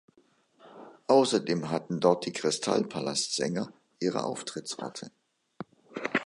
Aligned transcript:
Außerdem 1.05 1.69
hatten 1.69 1.99
dort 1.99 2.25
die 2.25 2.31
Krystallpalast-Sänger 2.31 3.71
ihre 3.99 4.23
Auftrittsorte. 4.23 5.11